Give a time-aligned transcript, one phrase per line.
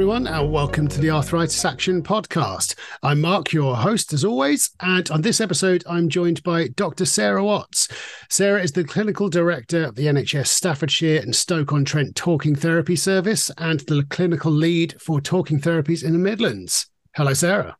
[0.00, 2.74] everyone, and welcome to the Arthritis Action Podcast.
[3.02, 4.70] I'm Marc, your host, as always.
[4.80, 7.04] And on this episode, I'm joined by Dr.
[7.04, 7.86] Sarah Watts.
[8.30, 12.96] Sarah is the Clinical Director of the NHS Staffordshire and Stoke on Trent Talking Therapy
[12.96, 16.86] Service and the Clinical Lead for Talking Therapies in the Midlands.
[17.14, 17.76] Hello, Sarah.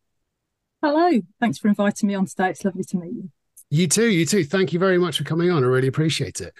[0.83, 1.23] Hello.
[1.41, 2.51] Thanks for inviting me on today.
[2.51, 3.31] It's lovely to meet you.
[3.71, 4.11] You too.
[4.11, 4.45] You too.
[4.45, 5.65] Thank you very much for coming on.
[5.65, 6.53] I really appreciate it.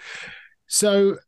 [0.69, 1.19] So,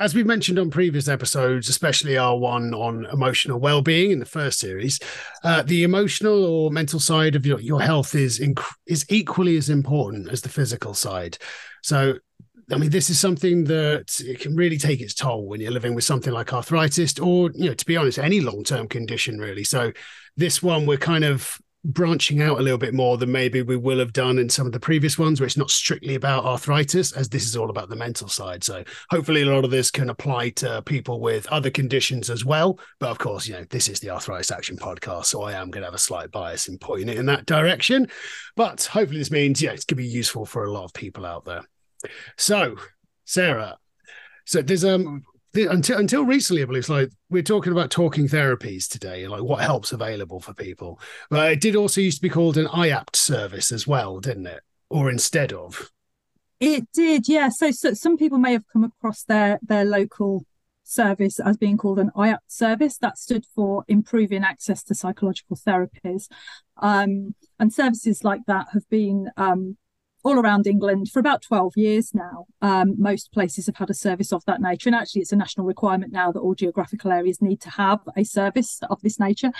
[0.00, 4.58] as we mentioned on previous episodes, especially our one on emotional well-being in the first
[4.58, 4.98] series,
[5.44, 9.68] uh, the emotional or mental side of your, your health is inc- is equally as
[9.68, 11.36] important as the physical side.
[11.82, 12.14] So,
[12.72, 15.94] I mean, this is something that it can really take its toll when you're living
[15.94, 19.64] with something like arthritis, or you know, to be honest, any long-term condition really.
[19.64, 19.92] So,
[20.34, 23.98] this one we're kind of branching out a little bit more than maybe we will
[23.98, 27.28] have done in some of the previous ones where it's not strictly about arthritis as
[27.28, 28.62] this is all about the mental side.
[28.62, 32.78] So hopefully a lot of this can apply to people with other conditions as well.
[32.98, 35.82] But of course you know this is the arthritis action podcast so i am going
[35.82, 38.08] to have a slight bias in pointing it in that direction.
[38.56, 41.24] But hopefully this means yeah it's going to be useful for a lot of people
[41.24, 41.62] out there.
[42.36, 42.76] So
[43.24, 43.78] sarah
[44.44, 45.22] so there's um
[45.54, 49.62] until until recently, I believe, it's like we're talking about talking therapies today, like what
[49.62, 51.00] helps available for people.
[51.28, 54.62] But it did also used to be called an IAPT service as well, didn't it?
[54.88, 55.90] Or instead of.
[56.60, 57.48] It did, yeah.
[57.48, 60.44] So, so some people may have come across their their local
[60.84, 62.98] service as being called an IAPT service.
[62.98, 66.28] That stood for Improving Access to Psychological Therapies.
[66.76, 69.76] Um, and services like that have been um,
[70.22, 72.46] all around England for about 12 years now.
[72.60, 74.88] Um, most places have had a service of that nature.
[74.88, 78.24] And actually, it's a national requirement now that all geographical areas need to have a
[78.24, 79.52] service of this nature.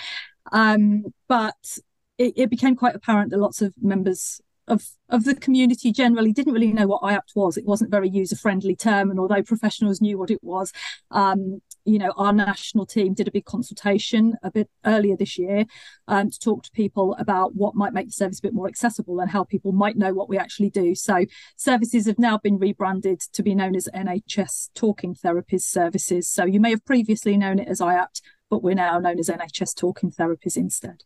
[0.51, 1.77] Um, but
[2.17, 6.53] it, it, became quite apparent that lots of members of, of the community generally didn't
[6.53, 7.57] really know what IAPT was.
[7.57, 9.09] It wasn't a very user friendly term.
[9.09, 10.71] And although professionals knew what it was,
[11.09, 15.65] um, you know, our national team did a big consultation a bit earlier this year
[16.07, 19.19] um, to talk to people about what might make the service a bit more accessible
[19.19, 20.95] and how people might know what we actually do.
[20.95, 21.25] So,
[21.55, 26.27] services have now been rebranded to be known as NHS Talking Therapies Services.
[26.27, 29.75] So, you may have previously known it as IAPT, but we're now known as NHS
[29.75, 31.03] Talking Therapies instead.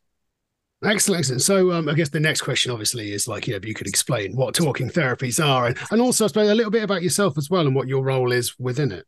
[0.83, 1.41] Excellent, excellent.
[1.41, 3.87] So, um, I guess the next question, obviously, is like, you know, if you could
[3.87, 7.37] explain what talking therapies are, and, and also, I suppose, a little bit about yourself
[7.37, 9.05] as well and what your role is within it.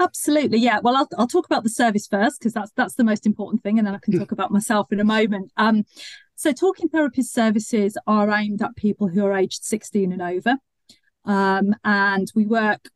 [0.00, 0.78] Absolutely, yeah.
[0.80, 3.78] Well, I'll, I'll talk about the service first because that's that's the most important thing,
[3.78, 5.50] and then I can talk about myself in a moment.
[5.56, 5.84] Um,
[6.36, 10.56] so, talking therapist services are aimed at people who are aged 16 and over,
[11.24, 12.90] um, and we work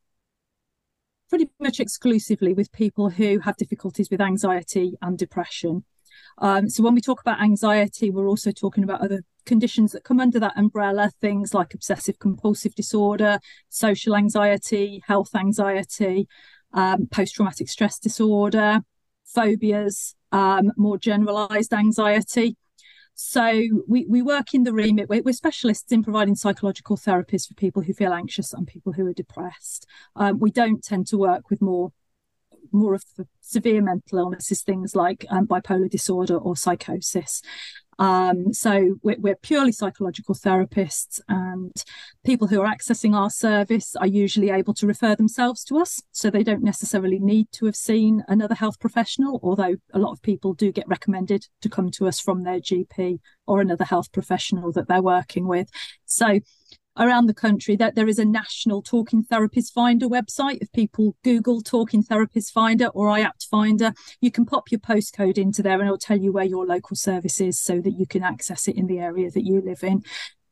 [1.28, 5.84] pretty much exclusively with people who have difficulties with anxiety and depression.
[6.38, 10.20] Um, so, when we talk about anxiety, we're also talking about other conditions that come
[10.20, 16.28] under that umbrella, things like obsessive compulsive disorder, social anxiety, health anxiety
[16.72, 18.80] um, post traumatic stress disorder,
[19.24, 22.56] phobias, um, more generalized anxiety.
[23.14, 27.54] So we, we work in the remit, we're, we're, specialists in providing psychological therapies for
[27.54, 29.86] people who feel anxious and people who are depressed.
[30.16, 31.92] Um, we don't tend to work with more
[32.72, 37.42] more of the severe mental illnesses, things like um, bipolar disorder or psychosis.
[37.98, 41.72] Um, so we're, we're, purely psychological therapists, and
[42.24, 46.02] people who are accessing our service are usually able to refer themselves to us.
[46.12, 50.22] So they don't necessarily need to have seen another health professional, although a lot of
[50.22, 54.72] people do get recommended to come to us from their GP or another health professional
[54.72, 55.68] that they're working with.
[56.06, 56.40] So
[56.98, 60.58] around the country that there is a national talking therapist finder website.
[60.60, 65.62] If people google talking therapist finder or IAPT finder you can pop your postcode into
[65.62, 68.68] there and it'll tell you where your local service is so that you can access
[68.68, 70.02] it in the area that you live in.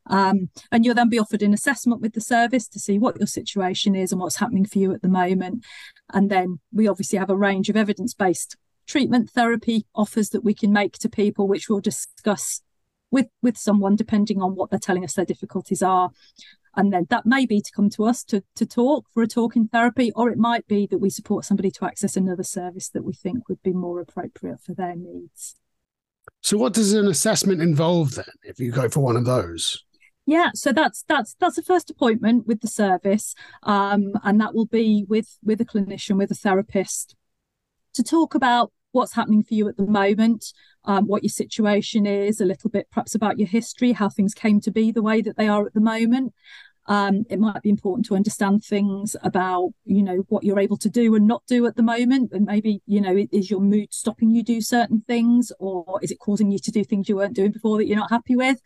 [0.07, 3.27] Um, and you'll then be offered an assessment with the service to see what your
[3.27, 5.65] situation is and what's happening for you at the moment.
[6.13, 10.73] And then we obviously have a range of evidence-based treatment therapy offers that we can
[10.73, 12.61] make to people which we'll discuss
[13.11, 16.11] with with someone depending on what they're telling us their difficulties are.
[16.77, 19.69] And then that may be to come to us to to talk for a talking
[19.69, 23.13] therapy or it might be that we support somebody to access another service that we
[23.13, 25.57] think would be more appropriate for their needs.
[26.43, 29.85] So what does an assessment involve then if you go for one of those?
[30.27, 33.35] Yeah so that's that's that's a first appointment with the service
[33.65, 37.17] um, and that will be with with a clinician with a therapist
[37.95, 40.53] to talk about what's happening for you at the moment,
[40.85, 44.61] um, what your situation is, a little bit perhaps about your history, how things came
[44.61, 46.33] to be the way that they are at the moment.
[46.87, 50.89] Um, it might be important to understand things about, you know, what you're able to
[50.89, 52.33] do and not do at the moment.
[52.33, 56.19] And maybe, you know, is your mood stopping you do certain things or is it
[56.19, 58.61] causing you to do things you weren't doing before that you're not happy with?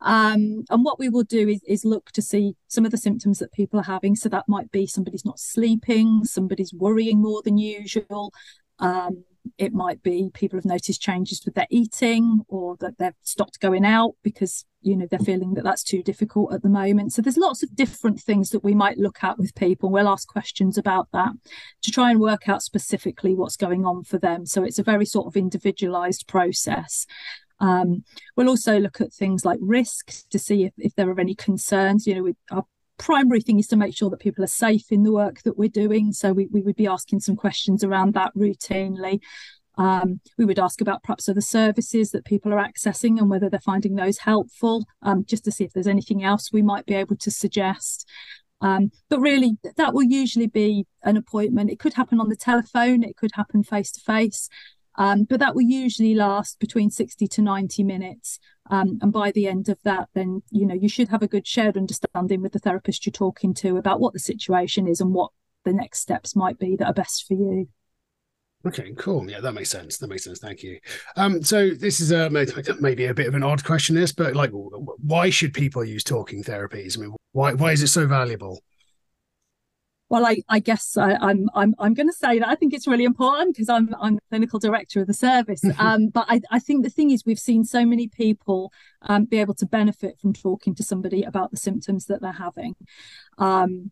[0.00, 3.38] Um, and what we will do is, is look to see some of the symptoms
[3.38, 4.14] that people are having.
[4.14, 8.32] So that might be somebody's not sleeping, somebody's worrying more than usual,
[8.78, 9.24] um,
[9.58, 13.84] it might be people have noticed changes with their eating or that they've stopped going
[13.84, 17.12] out because you know they're feeling that that's too difficult at the moment.
[17.12, 19.90] So there's lots of different things that we might look at with people.
[19.90, 21.32] We'll ask questions about that
[21.82, 24.46] to try and work out specifically what's going on for them.
[24.46, 27.06] So it's a very sort of individualized process.
[27.60, 28.04] Um,
[28.36, 32.04] we'll also look at things like risk to see if, if there are any concerns
[32.06, 32.64] you know with our
[32.98, 35.68] primary thing is to make sure that people are safe in the work that we're
[35.68, 36.12] doing.
[36.12, 39.20] So we, we would be asking some questions around that routinely.
[39.76, 43.60] Um, we would ask about perhaps other services that people are accessing and whether they're
[43.60, 47.16] finding those helpful, um, just to see if there's anything else we might be able
[47.16, 48.08] to suggest.
[48.60, 51.70] Um, but really, that will usually be an appointment.
[51.70, 54.48] It could happen on the telephone, it could happen face to face,
[54.96, 58.38] but that will usually last between 60 to 90 minutes.
[58.70, 61.46] Um, and by the end of that, then you know you should have a good
[61.46, 65.30] shared understanding with the therapist you're talking to about what the situation is and what
[65.64, 67.68] the next steps might be that are best for you.
[68.66, 69.30] Okay, cool.
[69.30, 69.98] Yeah, that makes sense.
[69.98, 70.38] That makes sense.
[70.38, 70.78] Thank you.
[71.16, 74.50] Um, so this is a maybe a bit of an odd question, this, but like,
[74.52, 76.96] why should people use talking therapies?
[76.96, 78.60] I mean, why why is it so valuable?
[80.10, 82.74] Well, I, I guess I, am I'm I'm, I'm going to say that I think
[82.74, 85.62] it's really important because I'm I'm clinical director of the service.
[85.78, 88.72] um, but I, I think the thing is we've seen so many people
[89.02, 92.74] um, be able to benefit from talking to somebody about the symptoms that they're having.
[93.38, 93.90] Um,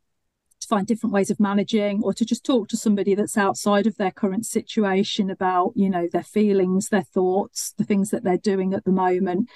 [0.61, 3.97] to find different ways of managing or to just talk to somebody that's outside of
[3.97, 8.73] their current situation about you know their feelings their thoughts the things that they're doing
[8.73, 9.49] at the moment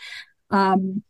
[0.50, 1.02] um,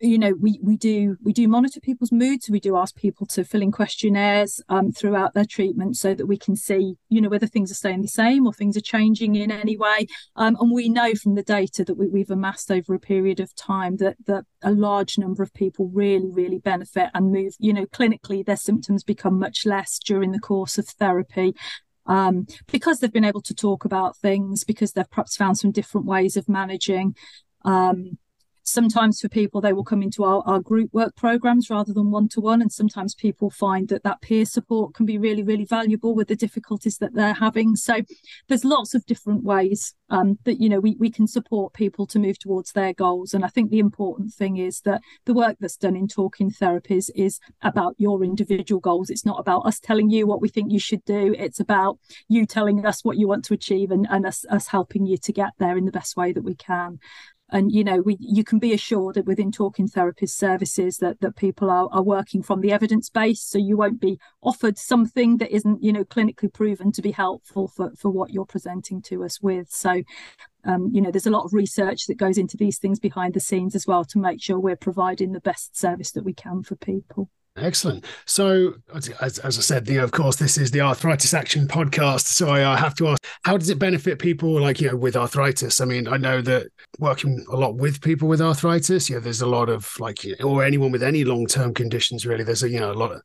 [0.00, 2.50] you know we we do we do monitor people's moods.
[2.50, 6.36] We do ask people to fill in questionnaires um, throughout their treatment so that we
[6.36, 9.50] can see you know whether things are staying the same or things are changing in
[9.50, 10.06] any way.
[10.36, 13.54] Um, and we know from the data that we, we've amassed over a period of
[13.54, 17.86] time that that a large number of people really really benefit and move you know
[17.86, 21.54] clinically their symptoms become much less during the course of therapy.
[22.08, 26.06] Um, because they've been able to talk about things because they've perhaps found some different
[26.06, 27.16] ways of managing
[27.64, 28.16] um,
[28.66, 32.60] sometimes for people they will come into our, our group work programs rather than one-to-one
[32.60, 36.36] and sometimes people find that that peer support can be really really valuable with the
[36.36, 37.76] difficulties that they're having.
[37.76, 38.02] So
[38.48, 42.18] there's lots of different ways um, that you know we, we can support people to
[42.18, 43.34] move towards their goals.
[43.34, 47.10] And i think the important thing is that the work that's done in talking therapies
[47.14, 49.10] is about your individual goals.
[49.10, 51.34] It's not about us telling you what we think you should do.
[51.38, 51.98] It's about
[52.28, 55.32] you telling us what you want to achieve and, and us, us helping you to
[55.32, 56.98] get there in the best way that we can
[57.50, 61.36] and you know we you can be assured that within talking therapist services that that
[61.36, 63.42] people are, are working from the evidence base.
[63.42, 67.68] So you won't be offered something that isn't you know clinically proven to be helpful
[67.68, 69.70] for for what you're presenting to us with.
[69.70, 70.02] So
[70.64, 73.40] um, you know there's a lot of research that goes into these things behind the
[73.40, 76.76] scenes as well to make sure we're providing the best service that we can for
[76.76, 78.04] people Excellent.
[78.26, 82.26] So, as, as I said, you know, of course, this is the Arthritis Action podcast.
[82.26, 85.80] So, I have to ask, how does it benefit people like you know with arthritis?
[85.80, 86.66] I mean, I know that
[86.98, 90.64] working a lot with people with arthritis, you know, there's a lot of like, or
[90.64, 92.44] anyone with any long term conditions, really.
[92.44, 93.22] There's a you know a lot of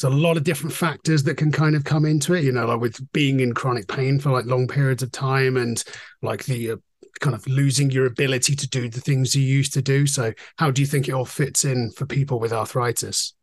[0.00, 2.44] there's a lot of different factors that can kind of come into it.
[2.44, 5.82] You know, like with being in chronic pain for like long periods of time, and
[6.22, 6.76] like the uh,
[7.20, 10.06] kind of losing your ability to do the things you used to do.
[10.06, 13.34] So, how do you think it all fits in for people with arthritis?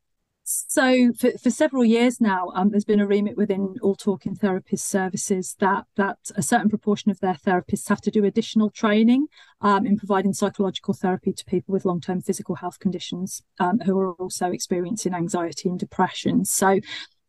[0.52, 4.90] So for, for several years now, um, there's been a remit within all talking therapist
[4.90, 9.28] services that that a certain proportion of their therapists have to do additional training
[9.62, 14.14] um, in providing psychological therapy to people with long-term physical health conditions um, who are
[14.14, 16.46] also experiencing anxiety and depression.
[16.46, 16.80] So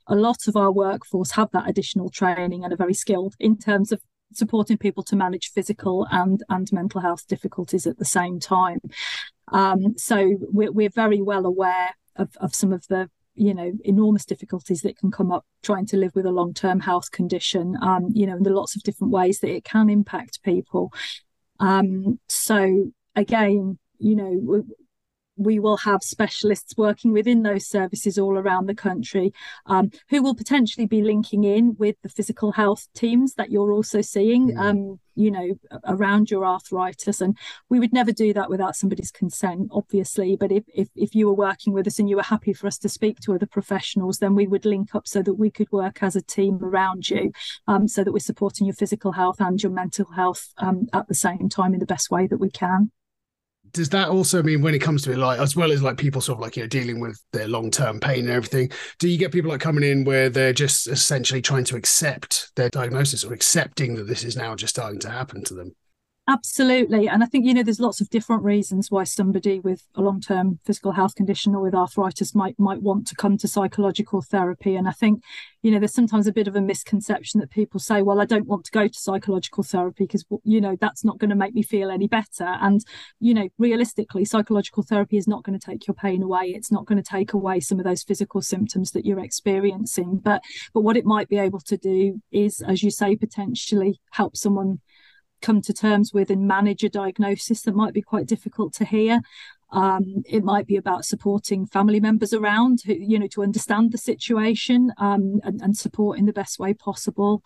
[0.06, 3.92] a lot of our workforce have that additional training and are very skilled in terms
[3.92, 4.00] of
[4.32, 8.80] supporting people to manage physical and and mental health difficulties at the same time.
[9.52, 14.24] Um, so we're, we're very well aware of, of some of the you know enormous
[14.24, 18.26] difficulties that can come up trying to live with a long-term health condition um you
[18.26, 20.92] know and the lots of different ways that it can impact people
[21.60, 24.64] um so again you know
[25.40, 29.32] we will have specialists working within those services all around the country
[29.66, 34.02] um, who will potentially be linking in with the physical health teams that you're also
[34.02, 34.60] seeing, mm.
[34.60, 35.54] um, you know,
[35.86, 37.22] around your arthritis.
[37.22, 37.38] And
[37.70, 40.36] we would never do that without somebody's consent, obviously.
[40.36, 42.76] But if, if, if you were working with us and you were happy for us
[42.78, 46.02] to speak to other professionals, then we would link up so that we could work
[46.02, 47.32] as a team around you
[47.66, 51.14] um, so that we're supporting your physical health and your mental health um, at the
[51.14, 52.90] same time in the best way that we can
[53.72, 56.20] does that also mean when it comes to it, like as well as like people
[56.20, 58.70] sort of like you know dealing with their long term pain and everything?
[58.98, 62.70] Do you get people like coming in where they're just essentially trying to accept their
[62.70, 65.74] diagnosis or accepting that this is now just starting to happen to them?
[66.28, 67.08] Absolutely.
[67.08, 70.20] And I think, you know, there's lots of different reasons why somebody with a long
[70.20, 74.76] term physical health condition or with arthritis might might want to come to psychological therapy.
[74.76, 75.22] And I think,
[75.62, 78.46] you know, there's sometimes a bit of a misconception that people say, well, I don't
[78.46, 81.64] want to go to psychological therapy because, you know, that's not going to make me
[81.64, 82.44] feel any better.
[82.60, 82.84] And,
[83.18, 86.52] you know, realistically, psychological therapy is not going to take your pain away.
[86.54, 90.20] It's not going to take away some of those physical symptoms that you're experiencing.
[90.22, 94.36] But but what it might be able to do is, as you say, potentially help
[94.36, 94.78] someone
[95.40, 99.20] come to terms with and manage a diagnosis that might be quite difficult to hear.
[99.72, 103.98] Um, it might be about supporting family members around who, you know, to understand the
[103.98, 107.44] situation um, and, and, support in the best way possible.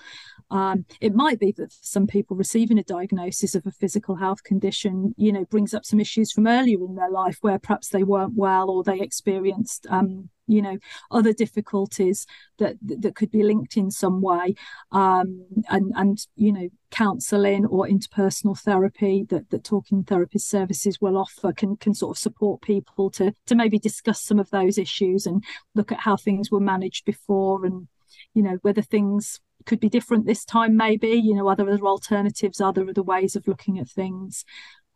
[0.50, 4.42] Um, it might be that for some people receiving a diagnosis of a physical health
[4.42, 8.04] condition, you know, brings up some issues from earlier in their life where perhaps they
[8.04, 10.78] weren't well or they experienced um, you know
[11.10, 12.26] other difficulties
[12.58, 14.54] that that could be linked in some way
[14.92, 21.16] um, and and you know counseling or interpersonal therapy that that talking therapist services will
[21.16, 25.26] offer can can sort of support people to to maybe discuss some of those issues
[25.26, 25.42] and
[25.74, 27.88] look at how things were managed before and
[28.34, 31.86] you know whether things could be different this time maybe you know are there other
[31.86, 34.44] alternatives are there other ways of looking at things.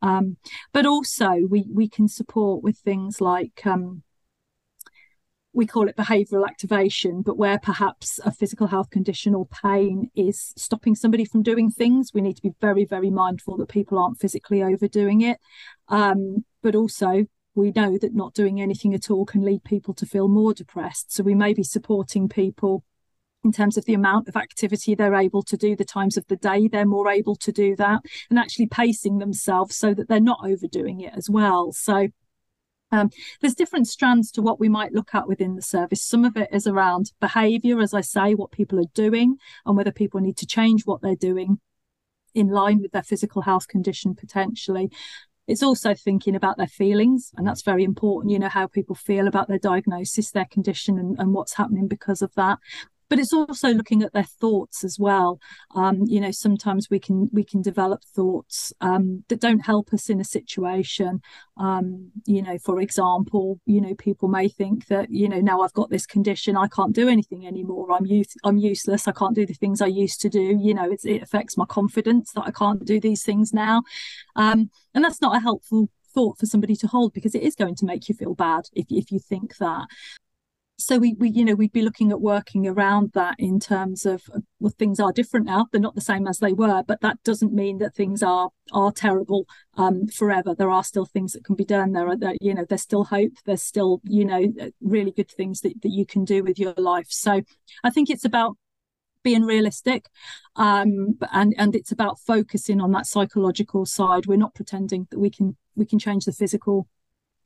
[0.00, 0.36] Um,
[0.72, 4.02] but also we we can support with things like um,
[5.52, 10.52] we call it behavioral activation, but where perhaps a physical health condition or pain is
[10.56, 14.20] stopping somebody from doing things, we need to be very, very mindful that people aren't
[14.20, 15.38] physically overdoing it.
[15.88, 17.24] Um, but also,
[17.54, 21.12] we know that not doing anything at all can lead people to feel more depressed.
[21.12, 22.84] So we may be supporting people
[23.44, 26.36] in terms of the amount of activity they're able to do, the times of the
[26.36, 28.00] day they're more able to do that,
[28.30, 31.72] and actually pacing themselves so that they're not overdoing it as well.
[31.72, 32.08] So
[32.90, 36.02] um, there's different strands to what we might look at within the service.
[36.02, 39.92] Some of it is around behaviour, as I say, what people are doing, and whether
[39.92, 41.61] people need to change what they're doing
[42.35, 44.90] in line with their physical health condition potentially.
[45.47, 48.33] It's also thinking about their feelings, and that's very important.
[48.33, 52.23] You know, how people feel about their diagnosis, their condition, and, and what's happening because
[52.23, 52.59] of that
[53.08, 55.40] but it's also looking at their thoughts as well.
[55.74, 60.08] Um, you know sometimes we can we can develop thoughts um, that don't help us
[60.08, 61.20] in a situation.
[61.56, 65.72] Um, you know for example you know people may think that you know now i've
[65.72, 67.92] got this condition i can't do anything anymore.
[67.92, 69.08] I'm youth i'm useless.
[69.08, 70.58] I can't do the things i used to do.
[70.60, 73.82] You know it affects my confidence that i can't do these things now.
[74.36, 77.74] Um, and that's not a helpful thought for somebody to hold because it is going
[77.76, 79.86] to make you feel bad if, if you think that
[80.78, 84.23] so we, we you know we'd be looking at working around that in terms of
[84.61, 85.66] well things are different now.
[85.70, 88.92] They're not the same as they were but that doesn't mean that things are are
[88.92, 90.54] terrible um, forever.
[90.54, 91.92] There are still things that can be done.
[91.92, 93.32] There are there, you know there's still hope.
[93.44, 97.08] There's still you know really good things that, that you can do with your life.
[97.11, 97.42] So
[97.85, 98.56] i think it's about
[99.23, 100.06] being realistic
[100.56, 104.26] um, and and it's about focusing on that psychological side.
[104.26, 106.88] We're not pretending that we can we can change the physical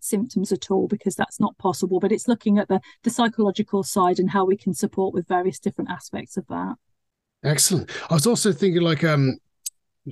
[0.05, 4.19] symptoms at all because that's not possible but it's looking at the the psychological side
[4.19, 6.75] and how we can support with various different aspects of that.
[7.45, 7.91] Excellent.
[8.11, 9.39] I was also thinking like um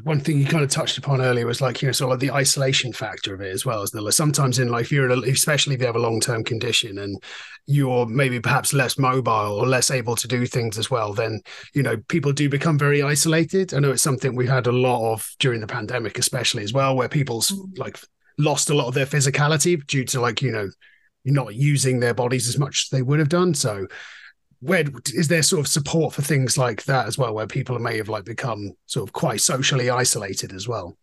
[0.05, 2.31] one thing you kind of touched upon earlier was like you know sort of the
[2.31, 5.87] isolation factor of it as well as the sometimes in life you're especially if you
[5.87, 7.21] have a long-term condition and
[7.67, 11.41] you're maybe perhaps less mobile or less able to do things as well then
[11.75, 13.75] you know people do become very isolated.
[13.75, 16.95] I know it's something we've had a lot of during the pandemic especially as well
[16.95, 17.77] where people's mm.
[17.77, 17.99] like
[18.41, 20.71] lost a lot of their physicality due to like you know
[21.25, 23.55] not using their bodies as much as they would have done.
[23.55, 23.87] So
[24.61, 27.97] where is there sort of support for things like that as well where people may
[27.97, 30.97] have like become sort of quite socially isolated as well?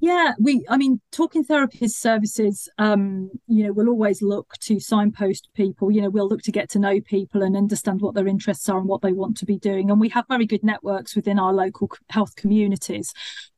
[0.00, 5.50] Yeah we i mean talking therapist services um you know we'll always look to signpost
[5.54, 5.90] people.
[5.90, 8.78] You know we'll look to get to know people and understand what their interests are
[8.78, 9.90] and what they want to be doing.
[9.90, 13.12] And we have very good networks within our local health communities.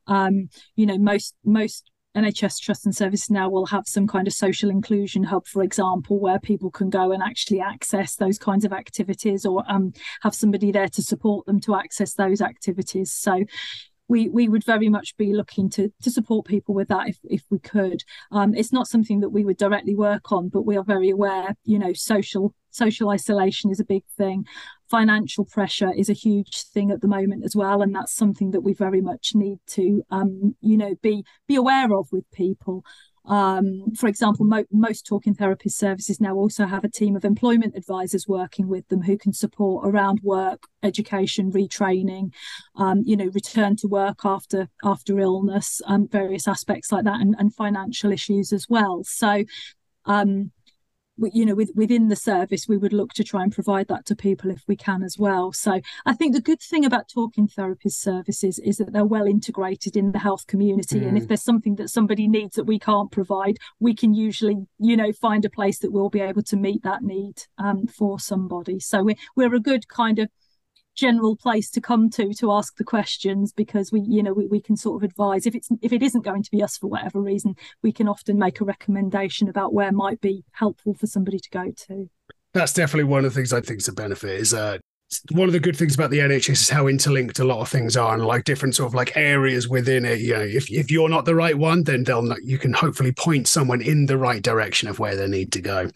[0.07, 4.33] Um you know most most NHS Trust and Service now will have some kind of
[4.33, 8.71] social inclusion hub, for example, where people can go and actually access those kinds of
[8.71, 13.11] activities or um, have somebody there to support them to access those activities.
[13.11, 13.43] So
[14.07, 17.43] we we would very much be looking to to support people with that if if
[17.49, 18.03] we could.
[18.31, 21.55] Um, it's not something that we would directly work on, but we are very aware.
[21.63, 24.45] You know, social social isolation is a big thing.
[24.89, 28.61] Financial pressure is a huge thing at the moment as well, and that's something that
[28.61, 32.83] we very much need to um, you know be be aware of with people.
[33.27, 37.75] Um, for example, mo- most talking therapist services now also have a team of employment
[37.75, 42.31] advisors working with them who can support around work, education, retraining,
[42.75, 47.35] um, you know, return to work after after illness, um, various aspects like that, and,
[47.39, 49.01] and financial issues as well.
[49.03, 49.43] So,
[50.05, 50.51] um,
[51.17, 54.15] you know with, within the service we would look to try and provide that to
[54.15, 58.01] people if we can as well so i think the good thing about talking therapist
[58.01, 61.07] services is that they're well integrated in the health community mm.
[61.07, 61.27] and if mm.
[61.29, 65.45] there's something that somebody needs that we can't provide we can usually you know find
[65.45, 69.15] a place that we'll be able to meet that need um, for somebody so we're,
[69.35, 70.29] we're a good kind of
[70.95, 74.61] general place to come to to ask the questions because we you know we, we
[74.61, 75.45] can sort of advise.
[75.45, 78.39] If it's if it isn't going to be us for whatever reason we can often
[78.39, 82.09] make a recommendation about where might be helpful for somebody to go to.
[82.53, 84.77] That's definitely one of the things i think is a benefit is uh
[85.31, 87.95] one of the good things about the NHS is how interlinked a lot of things
[87.95, 90.19] are and like different sort of like areas within it.
[90.19, 93.47] You know, if, if you're not the right one, then they'll you can hopefully point
[93.47, 95.89] someone in the right direction of where they need to go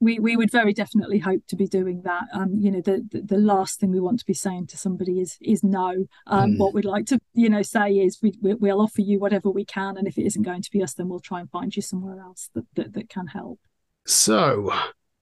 [0.00, 2.24] we we would very definitely hope to be doing that.
[2.32, 5.20] Um, you know, the, the, the last thing we want to be saying to somebody
[5.20, 6.06] is is no.
[6.26, 6.58] Um, mm.
[6.58, 9.64] What we'd like to you know say is we, we will offer you whatever we
[9.64, 11.82] can, and if it isn't going to be us, then we'll try and find you
[11.82, 13.58] somewhere else that that, that can help.
[14.06, 14.72] So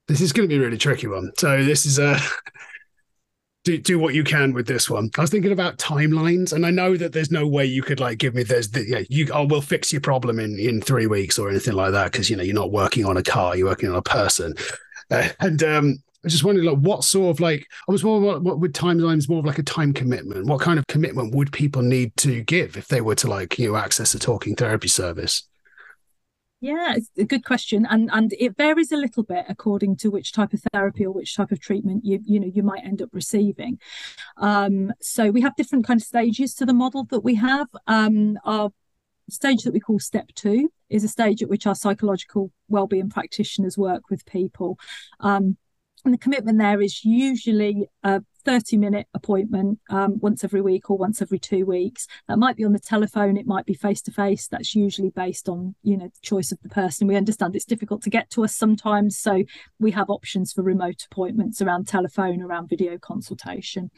[0.08, 1.32] this is going to be a really tricky one.
[1.38, 2.18] So this is a.
[3.64, 5.10] do, do what you can with this one.
[5.16, 8.18] I was thinking about timelines, and I know that there's no way you could like
[8.18, 11.38] give me there's the yeah you oh we'll fix your problem in in three weeks
[11.38, 13.90] or anything like that because you know you're not working on a car, you're working
[13.90, 14.54] on a person,
[15.10, 15.96] uh, and um.
[16.26, 19.28] I just wondering, like, what sort of like, I was more what, what would timelines
[19.28, 20.46] more of like a time commitment?
[20.46, 23.68] What kind of commitment would people need to give if they were to like, you
[23.68, 25.46] know, access a talking therapy service?
[26.64, 30.32] Yeah, it's a good question, and and it varies a little bit according to which
[30.32, 33.10] type of therapy or which type of treatment you you know you might end up
[33.12, 33.78] receiving.
[34.38, 37.66] Um, so we have different kind of stages to the model that we have.
[37.86, 38.70] Um, our
[39.28, 43.76] stage that we call step two is a stage at which our psychological well-being practitioners
[43.76, 44.78] work with people.
[45.20, 45.58] Um,
[46.06, 50.96] and the commitment there is usually a 30 minute appointment um, once every week or
[50.96, 52.06] once every two weeks.
[52.28, 55.48] That might be on the telephone it might be face to face that's usually based
[55.48, 57.06] on you know the choice of the person.
[57.06, 59.44] We understand it's difficult to get to us sometimes so
[59.78, 63.90] we have options for remote appointments around telephone around video consultation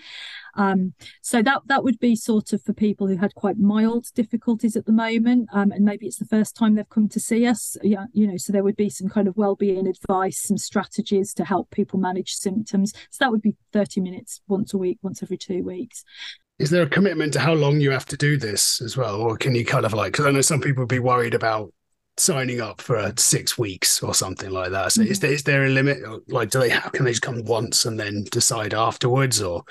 [0.57, 4.77] um, so that that would be sort of for people who had quite mild difficulties
[4.77, 7.77] at the moment um, and maybe it's the first time they've come to see us
[7.83, 11.45] yeah you know so there would be some kind of well-being advice some strategies to
[11.45, 15.37] help people manage symptoms so that would be 30 minutes once a week, once every
[15.37, 16.05] two weeks.
[16.59, 19.21] Is there a commitment to how long you have to do this as well?
[19.21, 21.73] Or can you kind of like, because I know some people would be worried about
[22.19, 24.93] signing up for six weeks or something like that.
[24.93, 25.11] So mm-hmm.
[25.11, 25.99] is there is there a limit?
[26.29, 29.43] Like, do they how can they just come once and then decide afterwards?
[29.43, 29.65] Or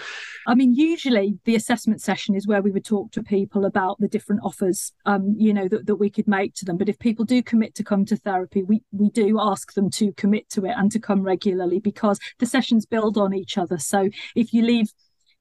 [0.47, 4.07] I mean, usually the assessment session is where we would talk to people about the
[4.07, 6.77] different offers, um, you know, that, that we could make to them.
[6.77, 10.11] But if people do commit to come to therapy, we we do ask them to
[10.13, 13.77] commit to it and to come regularly because the sessions build on each other.
[13.77, 14.91] So if you leave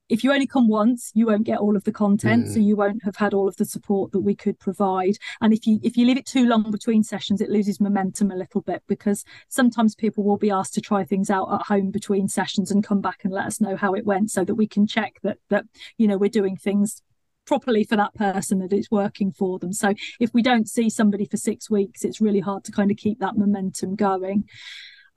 [0.08, 2.52] if you only come once you won't get all of the content mm.
[2.52, 5.16] so you won't have had all of the support that we could provide.
[5.40, 8.36] And if you if you leave it too long between sessions it loses momentum a
[8.36, 12.28] little bit because sometimes people will be asked to try things out at home between
[12.28, 14.86] sessions and come back and let us know how it went so that we can
[14.86, 15.64] check that that
[15.96, 17.02] you know we're doing things
[17.46, 19.70] properly for that person that it's working for them.
[19.70, 22.96] So if we don't see somebody for 6 weeks it's really hard to kind of
[22.96, 24.44] keep that momentum going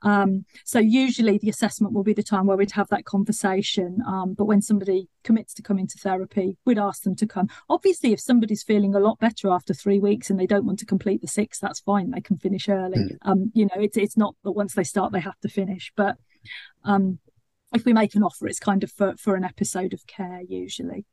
[0.02, 3.98] um, so usually the assessment will be the time where we'd have that conversation.
[4.06, 7.48] Um, but when somebody commits to come into therapy, we'd ask them to come.
[7.68, 10.86] Obviously, if somebody's feeling a lot better after three weeks and they don't want to
[10.86, 12.10] complete the six, that's fine.
[12.10, 12.98] They can finish early.
[12.98, 13.16] Mm.
[13.22, 16.16] Um, you know, it's it's not that once they start they have to finish, but
[16.84, 17.18] um,
[17.74, 21.04] if we make an offer, it's kind of for, for an episode of care usually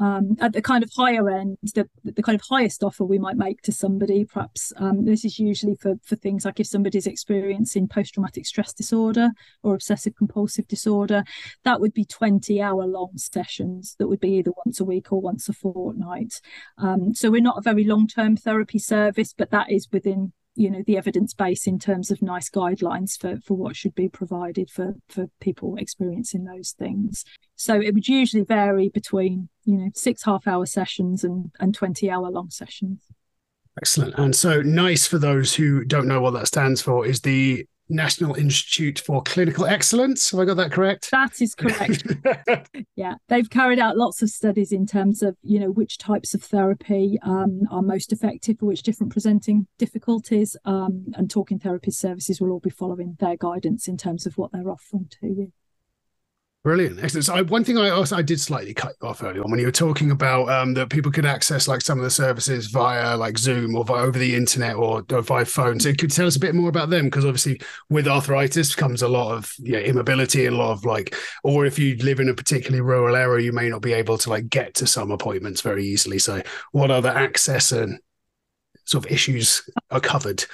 [0.00, 3.36] um, at the kind of higher end, the, the kind of highest offer we might
[3.36, 7.86] make to somebody, perhaps um, this is usually for, for things like if somebody's experiencing
[7.86, 9.30] post traumatic stress disorder
[9.62, 11.22] or obsessive compulsive disorder,
[11.64, 15.20] that would be 20 hour long sessions that would be either once a week or
[15.20, 16.40] once a fortnight.
[16.78, 20.70] Um, so we're not a very long term therapy service, but that is within you
[20.70, 24.70] know the evidence base in terms of NICE guidelines for for what should be provided
[24.70, 27.24] for for people experiencing those things.
[27.56, 32.10] So it would usually vary between you know six half hour sessions and and 20
[32.10, 33.06] hour long sessions.
[33.80, 34.14] Excellent.
[34.18, 38.34] And so NICE for those who don't know what that stands for is the National
[38.34, 40.30] Institute for Clinical Excellence.
[40.30, 41.10] Have I got that correct?
[41.10, 42.04] That is correct.
[42.96, 46.42] yeah, they've carried out lots of studies in terms of you know which types of
[46.42, 52.40] therapy um, are most effective for which different presenting difficulties, um, and talking therapy services
[52.40, 55.52] will all be following their guidance in terms of what they're offering to you.
[56.62, 57.24] Brilliant, excellent.
[57.24, 59.58] So I, one thing I also I did slightly cut you off earlier on when
[59.60, 63.16] you were talking about um, that people could access like some of the services via
[63.16, 65.80] like Zoom or via over the internet or, or via phone.
[65.80, 69.00] So could you tell us a bit more about them because obviously with arthritis comes
[69.00, 72.20] a lot of you know, immobility and a lot of like, or if you live
[72.20, 75.10] in a particularly rural area, you may not be able to like get to some
[75.10, 76.18] appointments very easily.
[76.18, 76.42] So
[76.72, 77.98] what other access and
[78.84, 80.44] sort of issues are covered?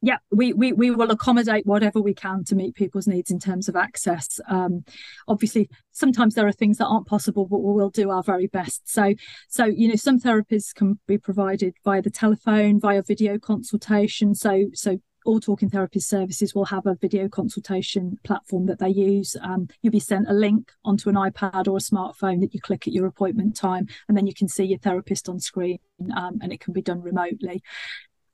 [0.00, 3.68] Yeah, we, we we will accommodate whatever we can to meet people's needs in terms
[3.68, 4.38] of access.
[4.48, 4.84] Um,
[5.26, 8.88] obviously, sometimes there are things that aren't possible, but we will do our very best.
[8.88, 9.14] So,
[9.48, 14.36] so you know, some therapies can be provided via the telephone, via video consultation.
[14.36, 19.36] So, so all talking therapy services will have a video consultation platform that they use.
[19.42, 22.86] Um, you'll be sent a link onto an iPad or a smartphone that you click
[22.86, 25.80] at your appointment time, and then you can see your therapist on screen,
[26.16, 27.62] um, and it can be done remotely.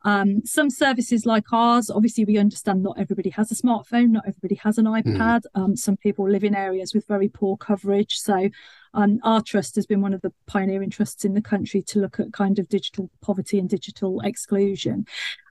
[0.04, 4.56] Um, some services like ours, obviously, we understand not everybody has a smartphone, not everybody
[4.56, 4.94] has an hmm.
[4.94, 5.42] iPad.
[5.56, 5.60] Mm.
[5.60, 8.16] Um, some people live in areas with very poor coverage.
[8.18, 8.50] So,
[8.92, 12.20] um, our trust has been one of the pioneering trusts in the country to look
[12.20, 15.06] at kind of digital poverty and digital exclusion.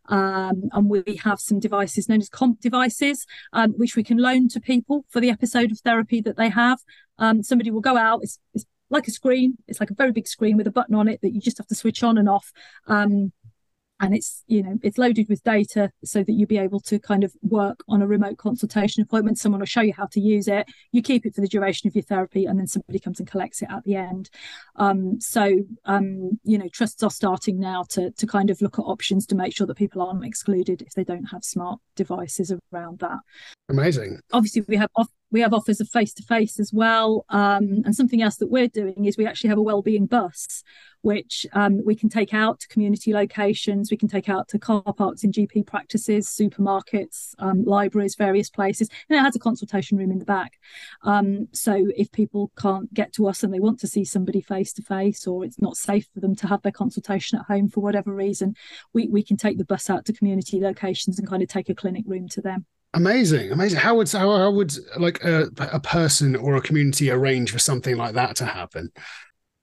[0.10, 4.50] Um, and we have some devices known as comp devices, um, which we can loan
[4.50, 6.80] to people for the episode of therapy that they have.
[7.18, 10.28] Um, somebody will go out, it's, it's, like a screen, it's like a very big
[10.28, 12.52] screen with a button on it that you just have to switch on and off.
[14.04, 17.24] And it's you know it's loaded with data so that you'll be able to kind
[17.24, 19.40] of work on a remote consultation appointment.
[19.40, 20.68] Someone will show you how to use it.
[20.92, 23.62] You keep it for the duration of your therapy and then somebody comes and collects
[23.62, 24.30] it at the end.
[24.76, 28.84] Um, so um, you know trusts are starting now to to kind of look at
[28.84, 33.00] options to make sure that people aren't excluded if they don't have smart devices around
[33.00, 33.20] that.
[33.70, 34.20] Amazing.
[34.34, 37.96] Obviously we have off- we have offers of face to face as well um, and
[37.96, 40.64] something else that we're doing is we actually have a wellbeing bus
[41.04, 44.82] which um, we can take out to community locations, we can take out to car
[44.82, 48.90] parks in GP practices, supermarkets, um, libraries, various places.
[49.10, 50.60] And it has a consultation room in the back.
[51.04, 54.72] Um, so if people can't get to us and they want to see somebody face
[54.74, 57.82] to face, or it's not safe for them to have their consultation at home for
[57.82, 58.56] whatever reason,
[58.94, 61.76] we, we can take the bus out to community locations and kind of take a
[61.76, 62.66] clinic room to them.
[62.96, 63.80] Amazing, amazing.
[63.80, 67.98] How would how, how would like a, a person or a community arrange for something
[67.98, 68.92] like that to happen?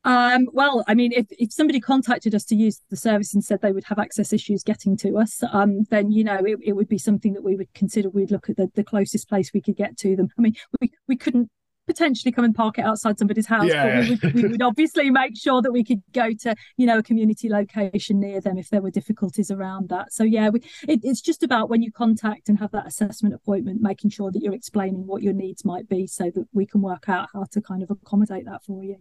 [0.03, 3.61] Um, well, I mean, if, if somebody contacted us to use the service and said
[3.61, 6.89] they would have access issues getting to us, um, then you know it, it would
[6.89, 8.09] be something that we would consider.
[8.09, 10.29] We'd look at the, the closest place we could get to them.
[10.39, 11.51] I mean, we, we couldn't
[11.87, 14.01] potentially come and park it outside somebody's house, yeah.
[14.01, 16.99] but we would, we would obviously make sure that we could go to you know
[16.99, 20.13] a community location near them if there were difficulties around that.
[20.13, 23.81] So yeah, we, it, it's just about when you contact and have that assessment appointment,
[23.81, 27.09] making sure that you're explaining what your needs might be, so that we can work
[27.09, 28.97] out how to kind of accommodate that for you.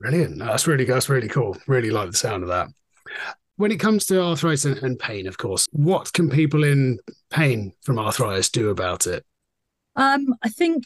[0.00, 0.38] Brilliant.
[0.38, 1.56] That's really that's really cool.
[1.66, 2.68] Really like the sound of that.
[3.56, 7.72] When it comes to arthritis and, and pain, of course, what can people in pain
[7.82, 9.24] from arthritis do about it?
[10.00, 10.84] Um, I think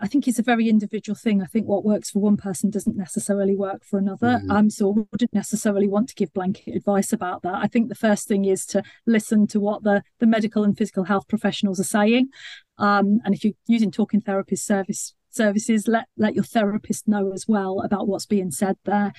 [0.00, 1.40] I think it's a very individual thing.
[1.40, 4.40] I think what works for one person doesn't necessarily work for another.
[4.40, 4.50] Mm-hmm.
[4.50, 7.54] Um, so I wouldn't necessarily want to give blanket advice about that.
[7.54, 11.04] I think the first thing is to listen to what the the medical and physical
[11.04, 12.30] health professionals are saying.
[12.76, 17.46] Um, and if you're using talking therapist service services let let your therapist know as
[17.46, 19.12] well about what's being said there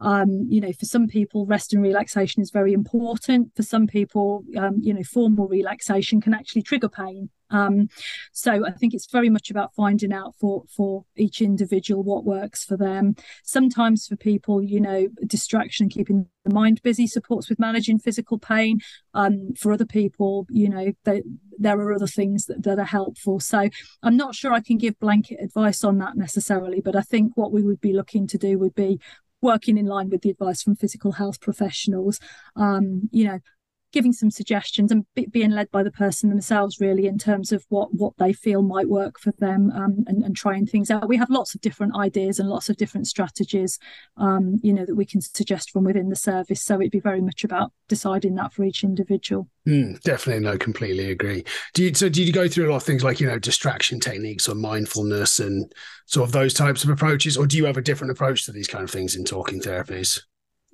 [0.00, 4.44] um, you know for some people rest and relaxation is very important for some people
[4.56, 7.88] um, you know formal relaxation can actually trigger pain um,
[8.32, 12.64] so I think it's very much about finding out for for each individual what works
[12.64, 13.14] for them.
[13.42, 18.80] Sometimes for people, you know, distraction, keeping the mind busy supports with managing physical pain.
[19.14, 21.22] Um, for other people, you know, they,
[21.58, 23.40] there are other things that, that are helpful.
[23.40, 23.68] So
[24.02, 27.52] I'm not sure I can give blanket advice on that necessarily, but I think what
[27.52, 29.00] we would be looking to do would be
[29.44, 32.18] working in line with the advice from physical health professionals.
[32.56, 33.38] Um, you know,
[33.94, 37.64] giving some suggestions and be, being led by the person themselves really in terms of
[37.68, 41.08] what what they feel might work for them um, and, and, trying things out.
[41.08, 43.78] We have lots of different ideas and lots of different strategies
[44.16, 46.60] um, you know that we can suggest from within the service.
[46.60, 49.48] So it'd be very much about deciding that for each individual.
[49.68, 50.44] Mm, definitely.
[50.44, 51.44] No completely agree.
[51.72, 54.00] Do you so do you go through a lot of things like you know distraction
[54.00, 55.72] techniques or mindfulness and
[56.06, 57.36] sort of those types of approaches?
[57.36, 60.20] Or do you have a different approach to these kind of things in talking therapies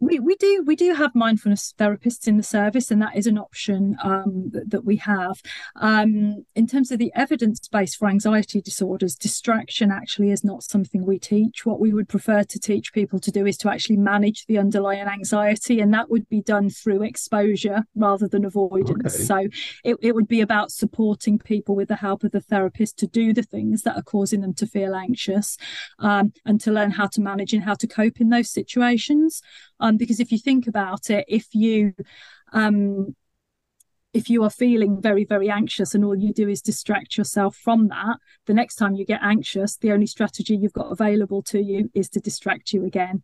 [0.01, 3.39] we, we do we do have mindfulness therapists in the service and that is an
[3.39, 5.43] option um, that, that, we have.
[5.77, 11.05] Um, in terms of the evidence base for anxiety disorders distraction actually is not something
[11.05, 11.67] we teach.
[11.67, 15.07] What we would prefer to teach people to do is to actually manage the underlying
[15.07, 19.15] anxiety and that would be done through exposure rather than avoidance.
[19.15, 19.25] Okay.
[19.25, 19.37] so
[19.85, 23.35] it, it would be about supporting people with the help of the therapist to do
[23.35, 25.59] the things that are causing them to feel anxious
[25.99, 29.43] um, and to learn how to manage and how to cope in those situations
[29.91, 31.93] um, because if you think about it, if you
[32.53, 33.15] um,
[34.13, 37.89] if you are feeling very, very anxious and all you do is distract yourself from
[37.89, 41.91] that, the next time you get anxious, the only strategy you've got available to you
[41.95, 43.23] is to distract you again.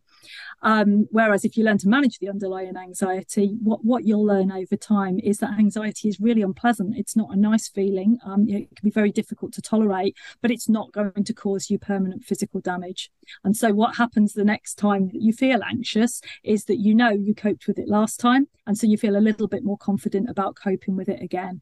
[0.61, 4.75] Um, whereas if you learn to manage the underlying anxiety, what, what you'll learn over
[4.75, 6.97] time is that anxiety is really unpleasant.
[6.97, 8.17] It's not a nice feeling.
[8.25, 11.77] Um, it can be very difficult to tolerate, but it's not going to cause you
[11.77, 13.11] permanent physical damage.
[13.43, 17.09] And so what happens the next time that you feel anxious is that you know
[17.09, 18.47] you coped with it last time.
[18.65, 21.61] And so you feel a little bit more confident about coping with it again.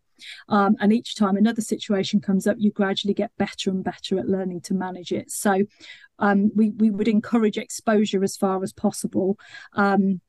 [0.50, 4.28] Um, and each time another situation comes up, you gradually get better and better at
[4.28, 5.32] learning to manage it.
[5.32, 5.64] So
[6.20, 9.38] um, we, we would encourage exposure as far as possible.
[9.74, 10.22] Um,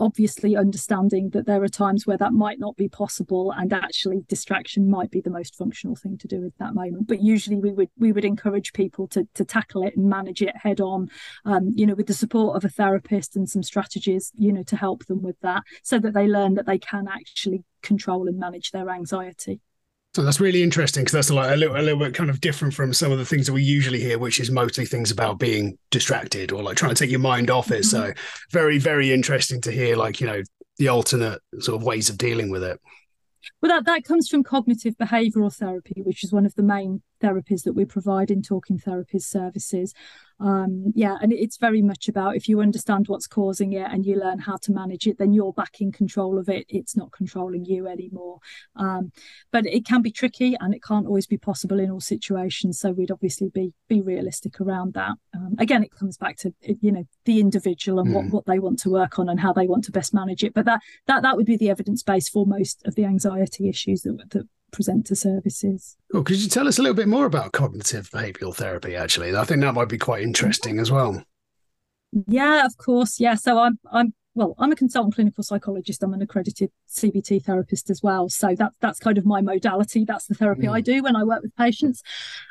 [0.00, 4.90] obviously understanding that there are times where that might not be possible and actually distraction
[4.90, 7.90] might be the most functional thing to do at that moment but usually we would
[7.98, 11.08] we would encourage people to to tackle it and manage it head on
[11.44, 14.74] um, you know with the support of a therapist and some strategies you know to
[14.74, 18.70] help them with that so that they learn that they can actually control and manage
[18.70, 19.60] their anxiety
[20.14, 22.74] so that's really interesting because that's like a little, a little bit kind of different
[22.74, 25.78] from some of the things that we usually hear, which is mostly things about being
[25.90, 27.82] distracted or like trying to take your mind off it.
[27.84, 28.12] Mm-hmm.
[28.12, 28.12] So
[28.50, 30.42] very, very interesting to hear, like you know,
[30.78, 32.80] the alternate sort of ways of dealing with it.
[33.62, 37.62] Well, that, that comes from cognitive behavioural therapy, which is one of the main therapies
[37.62, 39.94] that we provide in talking therapies services.
[40.40, 44.16] Um, yeah, and it's very much about if you understand what's causing it and you
[44.16, 46.66] learn how to manage it, then you're back in control of it.
[46.68, 48.38] It's not controlling you anymore.
[48.76, 49.12] Um,
[49.52, 52.78] but it can be tricky and it can't always be possible in all situations.
[52.80, 55.12] So we'd obviously be be realistic around that.
[55.34, 58.14] Um, again, it comes back to you know the individual and mm.
[58.14, 60.54] what, what they want to work on and how they want to best manage it.
[60.54, 64.02] But that that that would be the evidence base for most of the anxiety issues
[64.02, 64.46] that that
[65.04, 65.96] to services.
[66.12, 68.96] Well, could you tell us a little bit more about cognitive behavioral therapy?
[68.96, 71.24] Actually, I think that might be quite interesting as well.
[72.28, 73.18] Yeah, of course.
[73.18, 76.04] Yeah, so I'm I'm well, I'm a consultant clinical psychologist.
[76.04, 78.28] I'm an accredited CBT therapist as well.
[78.28, 80.04] So that's that's kind of my modality.
[80.04, 80.72] That's the therapy mm.
[80.72, 82.00] I do when I work with patients.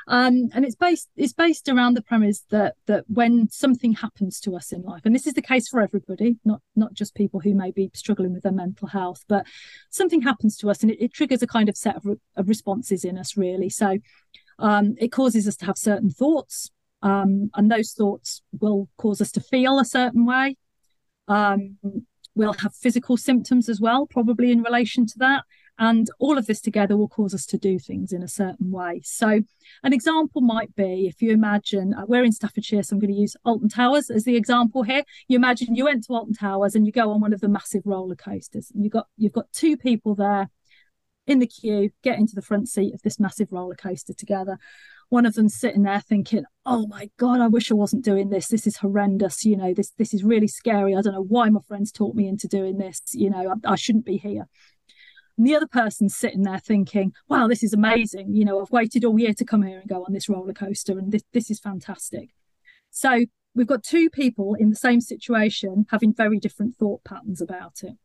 [0.06, 4.58] Um, and it's based it's based around the premise that that when something happens to
[4.58, 7.54] us in life, and this is the case for everybody, not not just people who
[7.54, 9.46] may be struggling with their mental health, but
[9.90, 12.50] something happens to us and it, it triggers a kind of set of, re- of
[12.50, 13.70] responses in us, really.
[13.70, 14.00] So
[14.60, 19.32] um, it causes us to have certain thoughts, um, and those thoughts will cause us
[19.32, 20.56] to feel a certain way
[21.30, 21.78] um,
[22.36, 25.44] we'll have physical symptoms as well, probably in relation to that.
[25.78, 29.00] And all of this together will cause us to do things in a certain way.
[29.06, 29.42] So,
[29.82, 33.20] an example might be if you imagine uh, we're in Staffordshire, so I'm going to
[33.20, 35.04] use Alton Towers as the example here.
[35.30, 37.84] You imagine you went to Alton Towers and you go on one of the massive
[37.86, 38.72] roller coasters.
[38.76, 40.50] And you've got you've got two people there
[41.28, 44.58] in the queue, get into the front seat of this massive roller coaster together
[45.10, 48.48] one of them sitting there thinking, "Oh my god, I wish I wasn't doing this.
[48.48, 49.44] This is horrendous.
[49.44, 50.96] You know, this this is really scary.
[50.96, 53.02] I don't know why my friends taught me into doing this.
[53.14, 54.48] You know, I, I shouldn't be here."
[55.38, 58.36] And the other person's sitting there thinking, "Wow, this is amazing.
[58.36, 60.98] You know, I've waited all year to come here and go on this roller coaster,
[60.98, 62.30] and this this is fantastic."
[62.92, 67.84] So we've got two people in the same situation having very different thought patterns about
[67.84, 67.98] it.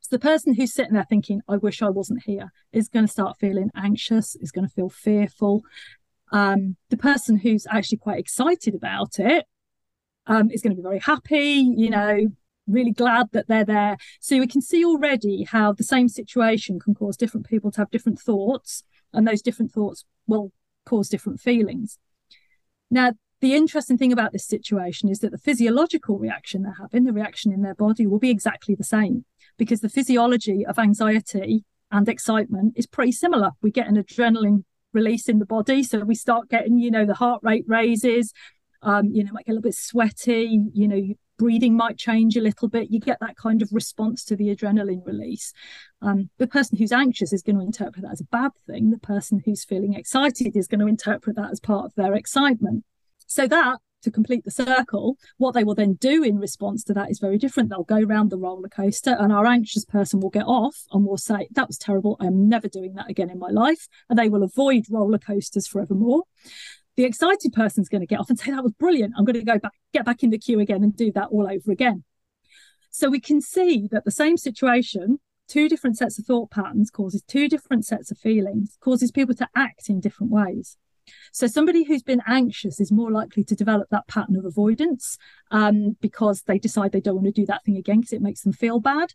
[0.00, 3.10] So the person who's sitting there thinking, I wish I wasn't here, is going to
[3.10, 5.62] start feeling anxious, is going to feel fearful,
[6.34, 9.46] um, the person who's actually quite excited about it
[10.26, 12.26] um, is going to be very happy, you know,
[12.66, 13.96] really glad that they're there.
[14.18, 17.90] So we can see already how the same situation can cause different people to have
[17.92, 20.50] different thoughts, and those different thoughts will
[20.84, 22.00] cause different feelings.
[22.90, 27.12] Now, the interesting thing about this situation is that the physiological reaction they're having, the
[27.12, 29.24] reaction in their body, will be exactly the same
[29.56, 33.52] because the physiology of anxiety and excitement is pretty similar.
[33.62, 35.82] We get an adrenaline release in the body.
[35.82, 38.32] So we start getting, you know, the heart rate raises,
[38.82, 42.40] um, you know, might get a little bit sweaty, you know, breathing might change a
[42.40, 42.90] little bit.
[42.90, 45.52] You get that kind of response to the adrenaline release.
[46.00, 48.90] Um, the person who's anxious is going to interpret that as a bad thing.
[48.90, 52.84] The person who's feeling excited is going to interpret that as part of their excitement.
[53.26, 57.10] So that to complete the circle, what they will then do in response to that
[57.10, 57.68] is very different.
[57.68, 61.18] They'll go around the roller coaster, and our anxious person will get off and will
[61.18, 62.16] say, That was terrible.
[62.20, 63.88] I'm never doing that again in my life.
[64.08, 66.22] And they will avoid roller coasters forevermore.
[66.96, 69.14] The excited person's going to get off and say, That was brilliant.
[69.16, 71.48] I'm going to go back, get back in the queue again and do that all
[71.50, 72.04] over again.
[72.90, 77.24] So we can see that the same situation, two different sets of thought patterns, causes
[77.26, 80.76] two different sets of feelings, causes people to act in different ways.
[81.32, 85.18] So somebody who's been anxious is more likely to develop that pattern of avoidance
[85.50, 88.42] um, because they decide they don't want to do that thing again because it makes
[88.42, 89.14] them feel bad.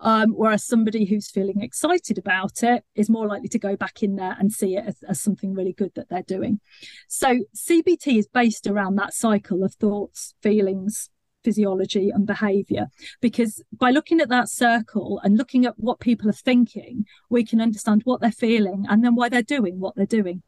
[0.00, 4.16] Um, whereas somebody who's feeling excited about it is more likely to go back in
[4.16, 6.60] there and see it as, as something really good that they're doing.
[7.08, 11.10] So CBT is based around that cycle of thoughts, feelings,
[11.44, 12.88] physiology and behavior
[13.20, 17.60] because by looking at that circle and looking at what people are thinking we can
[17.60, 20.42] understand what they're feeling and then why they're doing what they're doing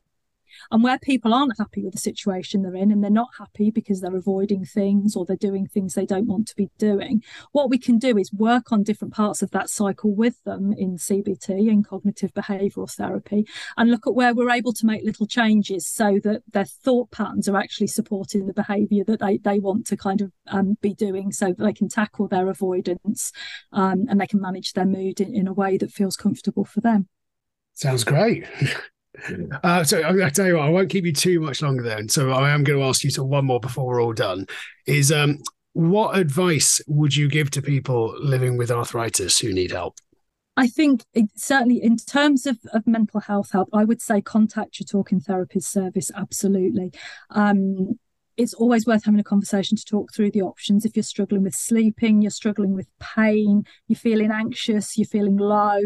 [0.71, 4.01] and where people aren't happy with the situation they're in and they're not happy because
[4.01, 7.79] they're avoiding things or they're doing things they don't want to be doing, what we
[7.79, 11.87] can do is work on different parts of that cycle with them in CBT and
[11.87, 16.43] cognitive behavioral therapy and look at where we're able to make little changes so that
[16.53, 20.33] their thought patterns are actually supporting the behavior that they, they want to kind of
[20.49, 23.33] um, be doing so that they can tackle their avoidance
[23.73, 26.81] um, and they can manage their mood in, in a way that feels comfortable for
[26.81, 27.09] them.
[27.75, 28.45] Sounds great.
[29.62, 32.09] Uh, so I, I tell you what, I won't keep you too much longer then.
[32.09, 34.46] So I am going to ask you to one more before we're all done.
[34.87, 35.38] Is um,
[35.72, 39.98] what advice would you give to people living with arthritis who need help?
[40.57, 44.81] I think it, certainly in terms of, of mental health help, I would say contact
[44.81, 46.11] your talking therapist service.
[46.14, 46.92] Absolutely.
[47.31, 47.98] Um,
[48.37, 50.85] it's always worth having a conversation to talk through the options.
[50.85, 55.81] If you're struggling with sleeping, you're struggling with pain, you're feeling anxious, you're feeling low,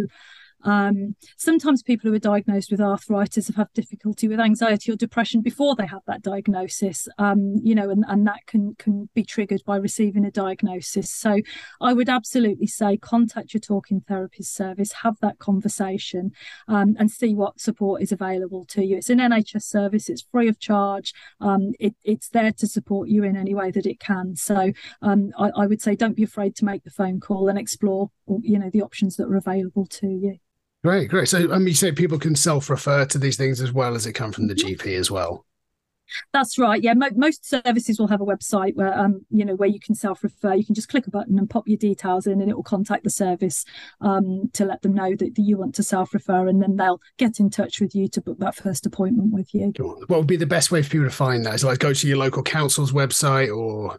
[0.64, 5.40] um, sometimes people who are diagnosed with arthritis have had difficulty with anxiety or depression
[5.40, 9.62] before they have that diagnosis, um, you know, and, and that can, can be triggered
[9.66, 11.10] by receiving a diagnosis.
[11.10, 11.40] So
[11.80, 16.32] I would absolutely say contact your talking therapist service, have that conversation
[16.68, 18.96] um, and see what support is available to you.
[18.96, 23.24] It's an NHS service, it's free of charge, um, it, it's there to support you
[23.24, 24.36] in any way that it can.
[24.36, 27.58] So um, I, I would say don't be afraid to make the phone call and
[27.58, 28.10] explore,
[28.42, 30.38] you know, the options that are available to you.
[30.82, 31.28] Great, great.
[31.28, 34.14] So, I mean, you say people can self-refer to these things as well as it
[34.14, 34.54] come from the.
[34.54, 35.44] GP as well.
[36.32, 36.82] That's right.
[36.82, 39.94] Yeah, mo- most services will have a website where, um, you know, where you can
[39.94, 40.54] self-refer.
[40.54, 43.04] You can just click a button and pop your details in, and it will contact
[43.04, 43.64] the service
[44.00, 47.40] um, to let them know that, that you want to self-refer, and then they'll get
[47.40, 49.72] in touch with you to book that first appointment with you.
[49.78, 51.54] What would be the best way for people to find that?
[51.54, 53.98] Is like go to your local council's website, or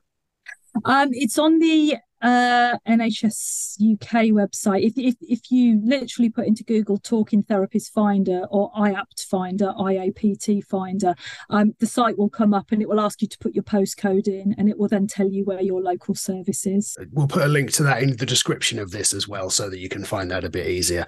[0.85, 4.85] um, it's on the uh, NHS UK website.
[4.85, 10.63] If, if if you literally put into Google Talking Therapist Finder or IAPT Finder, IAPT
[10.65, 11.15] Finder,
[11.49, 14.27] um, the site will come up and it will ask you to put your postcode
[14.27, 16.97] in, and it will then tell you where your local service is.
[17.11, 19.79] We'll put a link to that in the description of this as well, so that
[19.79, 21.05] you can find that a bit easier.